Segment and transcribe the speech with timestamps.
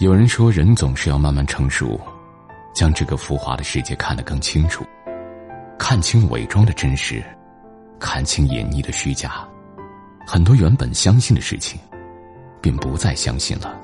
[0.00, 2.00] 有人说，人总是要慢慢成熟，
[2.72, 4.82] 将这个浮华的世界看得更清楚，
[5.78, 7.22] 看清伪装的真实，
[7.98, 9.46] 看清隐匿的虚假。
[10.26, 11.78] 很多原本相信的事情，
[12.62, 13.78] 便不再相信了。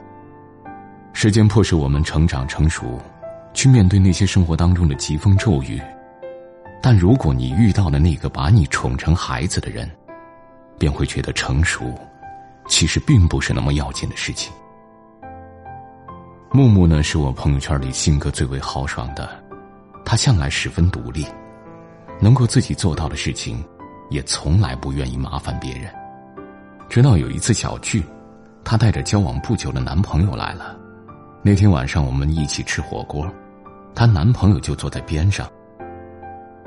[1.13, 2.99] 时间迫使我们成长成熟，
[3.53, 5.79] 去面对那些生活当中的疾风骤雨。
[6.81, 9.87] 但如果你遇到了那个把你宠成孩子的人，
[10.79, 11.95] 便会觉得成熟，
[12.69, 14.51] 其实并不是那么要紧的事情。
[16.57, 19.29] 木木呢，是我朋友圈里性格最为豪爽的，
[20.07, 21.27] 他向来十分独立，
[22.19, 23.63] 能够自己做到的事情，
[24.09, 25.93] 也从来不愿意麻烦别人。
[26.89, 28.03] 直到有一次小聚，
[28.65, 30.75] 她带着交往不久的男朋友来了。
[31.43, 33.31] 那天晚上我们一起吃火锅，
[33.95, 35.47] 她男朋友就坐在边上，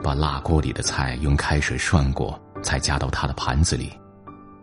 [0.04, 3.92] 把辣锅里的菜用开水涮过，才夹到她的盘子里，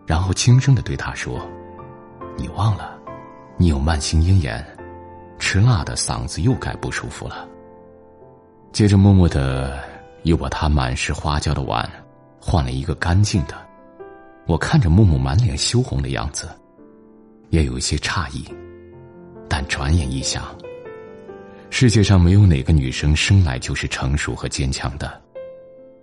[0.06, 1.44] 然后轻声的对她说
[2.38, 2.96] ：“你忘了，
[3.56, 4.64] 你有慢性咽炎。”
[5.38, 7.48] 吃辣的嗓子又该不舒服了。
[8.72, 9.78] 接着默默的
[10.24, 11.88] 又把他满是花椒的碗
[12.40, 13.54] 换了一个干净的。
[14.46, 16.48] 我看着木木满脸羞红的样子，
[17.50, 18.46] 也有一些诧异。
[19.48, 20.44] 但转眼一想，
[21.70, 25.20] 世界上没有哪个女生生来就是成熟和坚强的，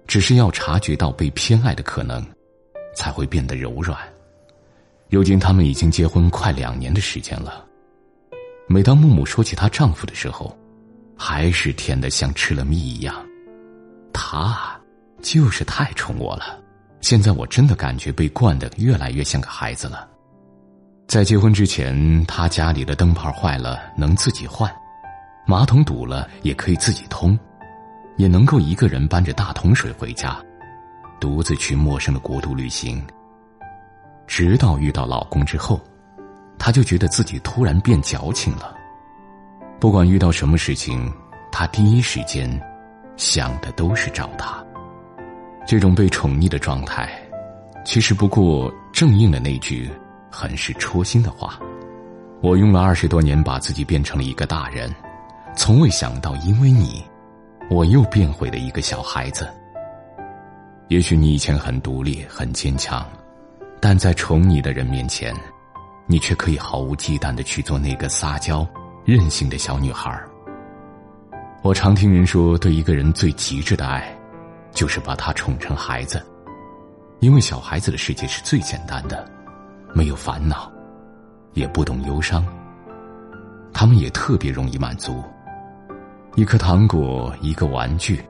[0.07, 2.25] 只是要察觉到被偏爱的可能，
[2.95, 3.97] 才会变得柔软。
[5.09, 7.63] 如今他们已经结婚快两年的时间了。
[8.67, 10.57] 每当木木说起她丈夫的时候，
[11.17, 13.15] 还是甜的像吃了蜜一样。
[14.11, 14.79] 他
[15.21, 16.59] 就是太宠我了，
[17.01, 20.07] 现在我真的感觉被惯得越来越像个孩子了。
[21.07, 24.73] 在结婚之前，他家里的灯泡坏了能自己换，
[25.45, 27.37] 马桶堵了也可以自己通，
[28.17, 30.37] 也能够一个人搬着大桶水回家，
[31.19, 33.03] 独自去陌生的国度旅行。
[34.25, 35.79] 直到遇到老公之后。
[36.65, 38.73] 他就觉得自己突然变矫情了。
[39.81, 41.11] 不管遇到什么事情，
[41.51, 42.49] 他第一时间
[43.17, 44.65] 想的都是找他。
[45.67, 47.11] 这种被宠溺的状态，
[47.83, 49.91] 其实不过正应了那句
[50.31, 51.59] 很是戳心的话
[52.41, 54.89] ：“我用了二十多年把自己变成了一个大人，
[55.57, 57.03] 从未想到因为你，
[57.69, 59.45] 我又变回了一个小孩子。”
[60.87, 63.05] 也许你以前很独立、很坚强，
[63.81, 65.35] 但在宠你的人面前。
[66.05, 68.67] 你却可以毫无忌惮的去做那个撒娇、
[69.05, 70.21] 任性的小女孩。
[71.61, 74.13] 我常听人说，对一个人最极致的爱，
[74.71, 76.21] 就是把他宠成孩子，
[77.19, 79.25] 因为小孩子的世界是最简单的，
[79.93, 80.69] 没有烦恼，
[81.53, 82.45] 也不懂忧伤。
[83.73, 85.23] 他们也特别容易满足，
[86.35, 88.21] 一颗糖果、一个玩具，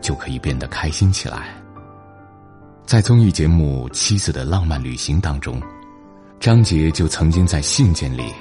[0.00, 1.48] 就可以变得开心起来。
[2.86, 5.60] 在综艺节目《妻子的浪漫旅行》当中。
[6.40, 8.32] 张杰就曾经在信件里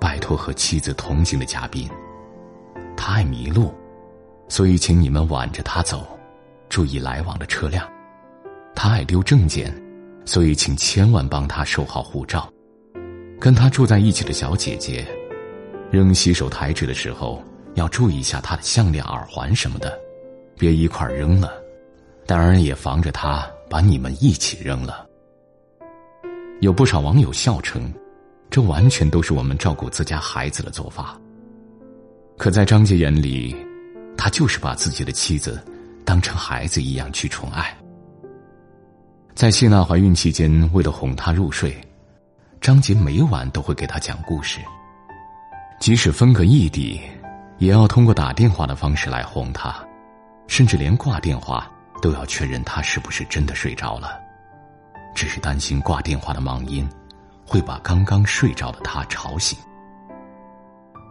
[0.00, 1.86] 拜托和妻子同行的嘉宾，
[2.96, 3.72] 他爱迷路，
[4.48, 6.18] 所以请你们挽着他走，
[6.70, 7.84] 注意来往的车辆；
[8.74, 9.70] 他爱丢证件，
[10.24, 12.50] 所以请千万帮他收好护照。
[13.38, 15.06] 跟他住在一起的小姐姐，
[15.90, 17.42] 扔洗手台纸的时候
[17.74, 19.96] 要注意一下他的项链、耳环什么的，
[20.56, 21.52] 别一块扔了。
[22.24, 25.06] 当然也防着他把你们一起扔了。
[26.62, 27.92] 有不少网友笑称，
[28.48, 31.20] 这完全都是我们照顾自家孩子的做法。
[32.38, 33.56] 可在张杰眼里，
[34.16, 35.60] 他就是把自己的妻子
[36.04, 37.76] 当成孩子一样去宠爱。
[39.34, 41.76] 在谢娜怀孕期间，为了哄她入睡，
[42.60, 44.60] 张杰每晚都会给她讲故事。
[45.80, 47.00] 即使分隔异地，
[47.58, 49.84] 也要通过打电话的方式来哄她，
[50.46, 51.68] 甚至连挂电话
[52.00, 54.21] 都要确认她是不是真的睡着了。
[55.14, 56.88] 只是担心挂电话的忙音，
[57.46, 59.58] 会把刚刚睡着的他吵醒。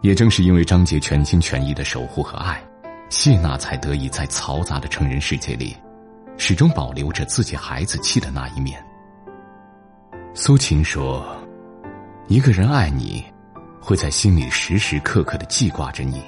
[0.01, 2.61] 也正是因为张杰全心全意的守护和爱，
[3.09, 5.78] 谢娜才得以在嘈杂的成人世界里，
[6.38, 8.84] 始终保留着自己孩子气的那一面。
[10.34, 11.23] 苏秦说
[12.28, 13.23] ：“一个人爱你，
[13.79, 16.20] 会在心里时时刻刻的记挂着你；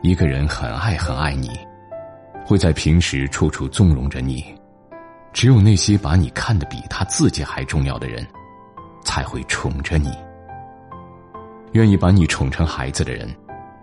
[0.00, 1.50] 一个人很爱很爱你，
[2.46, 4.44] 会在平时处处纵容着你。”
[5.32, 8.26] 只有那些把你看得比他自己还重要的人，
[9.04, 10.12] 才会宠着你。
[11.72, 13.32] 愿意把你宠成孩子的人，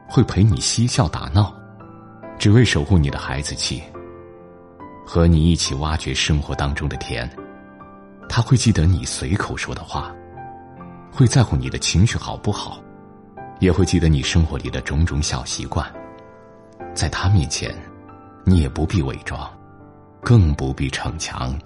[0.09, 1.55] 会陪你嬉笑打闹，
[2.37, 3.81] 只为守护你的孩子气，
[5.05, 7.29] 和你一起挖掘生活当中的甜。
[8.27, 10.13] 他会记得你随口说的话，
[11.09, 12.77] 会在乎你的情绪好不好，
[13.59, 15.89] 也会记得你生活里的种种小习惯。
[16.93, 17.73] 在他面前，
[18.43, 19.49] 你也不必伪装。
[20.27, 21.57] 更不必逞强，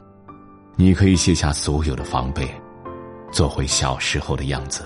[0.75, 2.47] 你可以卸下所有的防备，
[3.31, 4.83] 做回小时候的样子。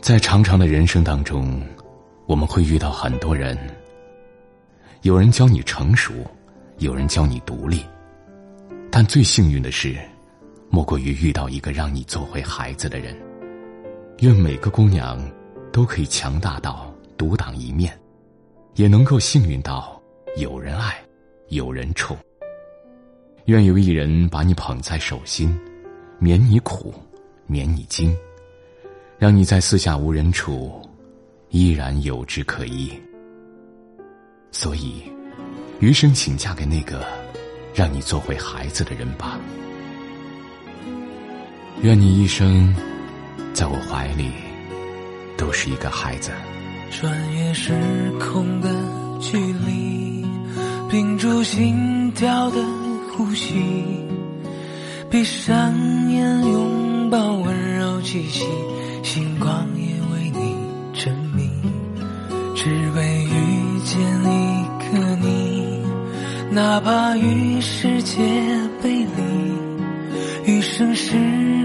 [0.00, 1.60] 在长长的人生当中，
[2.24, 3.58] 我们会遇到很多人。
[5.02, 6.14] 有人教你成熟，
[6.78, 7.84] 有人教你独立，
[8.90, 9.98] 但最幸运的是，
[10.70, 13.14] 莫过于遇到一个让你做回孩子的人。
[14.20, 15.22] 愿每个姑娘
[15.70, 17.94] 都可以强大到独当一面，
[18.76, 20.00] 也能够幸运到
[20.38, 20.98] 有人爱，
[21.50, 22.16] 有人宠。
[23.46, 25.58] 愿有一人把你捧在手心，
[26.18, 26.94] 免你苦，
[27.46, 28.16] 免你惊，
[29.18, 30.80] 让你在四下无人处，
[31.48, 32.92] 依然有之可依。
[34.52, 35.02] 所以，
[35.80, 37.04] 余生请嫁给那个
[37.74, 39.40] 让你做回孩子的人吧。
[41.82, 42.72] 愿你一生
[43.52, 44.30] 在我怀里
[45.36, 46.30] 都是一个孩子。
[46.92, 47.72] 穿越时
[48.20, 48.68] 空的
[49.20, 50.19] 距离，
[50.90, 52.56] 屏住心跳的
[53.12, 53.54] 呼吸，
[55.08, 55.72] 闭上
[56.10, 58.44] 眼拥抱温柔气息，
[59.04, 60.56] 星光也为你
[60.92, 61.48] 沉迷，
[62.56, 65.80] 只为遇见一个你，
[66.50, 68.18] 哪怕与世界
[68.82, 71.14] 背离，余生时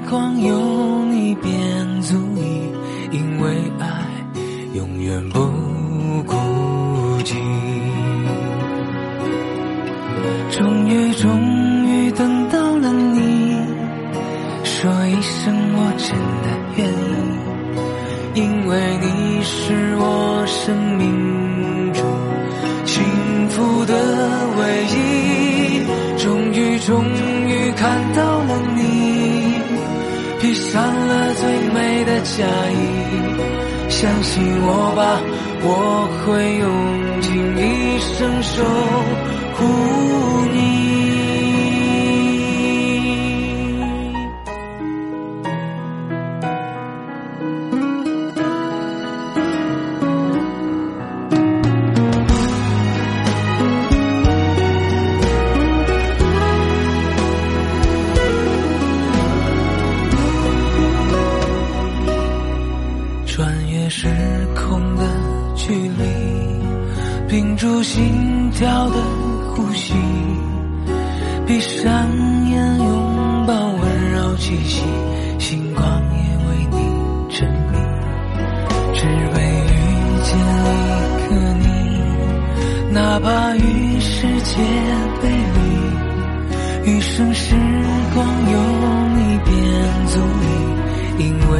[0.07, 2.69] 光有你便足矣，
[3.11, 4.05] 因为爱。
[4.75, 5.39] 永远不
[6.27, 6.35] 孤
[7.23, 7.33] 寂。
[15.97, 16.09] 真
[16.43, 16.47] 的
[16.77, 22.03] 愿意，因为你是我生命中
[22.85, 23.03] 幸
[23.49, 23.93] 福的
[24.57, 24.95] 唯一。
[26.17, 27.03] 终于，终
[27.47, 29.53] 于看到了你，
[30.39, 32.73] 披上了最美的嫁衣。
[33.89, 35.21] 相信我吧，
[35.61, 38.63] 我会用尽一生守
[39.55, 39.63] 护
[67.35, 68.95] 屏住心跳的
[69.51, 69.93] 呼吸，
[71.45, 71.91] 闭上
[72.49, 74.85] 眼拥抱温柔气息，
[75.37, 76.17] 星光也
[76.47, 76.77] 为你
[77.29, 77.77] 沉迷，
[78.93, 79.35] 只为
[79.67, 79.77] 遇
[80.23, 80.31] 见
[81.19, 81.67] 一个你，
[82.93, 84.55] 哪怕与世界
[85.21, 85.27] 背
[86.85, 87.53] 离，余生时
[88.13, 88.57] 光有
[89.13, 89.51] 你便
[90.07, 91.53] 足以，因为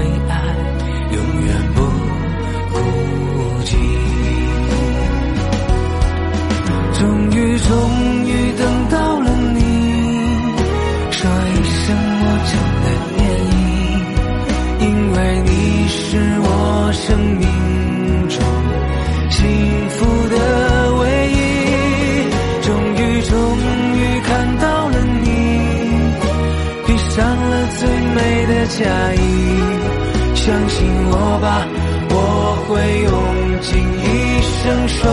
[7.75, 7.81] 终
[8.25, 9.59] 于，等到了你，
[11.11, 11.83] 说一声
[12.21, 12.85] 我真的
[13.19, 13.59] 愿意，
[14.79, 15.51] 因为你
[15.89, 15.99] 是
[16.39, 16.47] 我
[16.93, 17.43] 生命
[18.29, 18.39] 中
[19.29, 19.43] 幸
[19.89, 19.95] 福
[20.29, 20.35] 的
[21.01, 21.37] 唯一。
[22.61, 23.35] 终于，终
[23.97, 25.27] 于看到了你，
[26.87, 28.17] 披上了最美
[28.47, 28.79] 的嫁
[29.15, 29.19] 衣，
[30.33, 31.67] 相信我吧。
[32.07, 32.15] 我
[32.69, 32.71] 会
[33.03, 33.11] 用
[33.59, 34.07] 尽一
[34.63, 35.03] 生守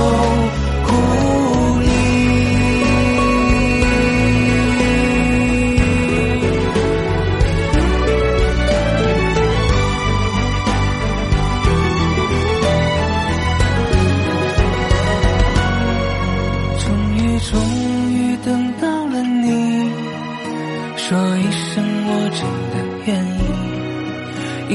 [22.06, 22.08] 我
[22.38, 22.40] 真
[22.72, 22.75] 的
[23.06, 23.40] 愿意，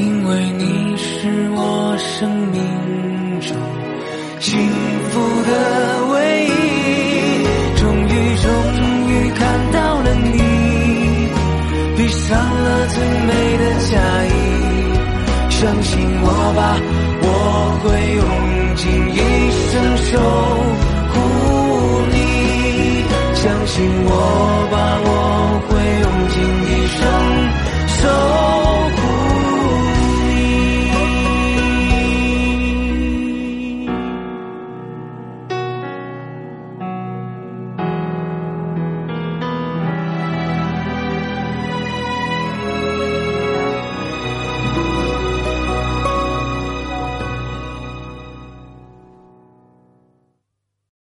[0.26, 1.58] 为你是我。
[1.98, 2.60] 生命
[3.40, 3.48] 中
[4.40, 4.58] 幸
[5.10, 5.50] 福的
[6.12, 6.48] 唯一，
[7.76, 8.46] 终于终
[9.08, 9.38] 于看
[9.72, 10.36] 到了你，
[11.96, 12.96] 披上了最
[13.26, 13.92] 美的嫁
[14.26, 14.30] 衣，
[15.50, 15.90] 相信
[16.22, 16.60] 我吧，
[17.22, 17.26] 我
[17.82, 18.22] 会用
[18.76, 18.82] 尽
[19.12, 19.16] 一
[19.70, 19.72] 生
[20.06, 20.10] 守
[21.12, 21.14] 护
[22.12, 22.16] 你，
[23.34, 24.10] 相信我
[24.72, 25.17] 吧，我。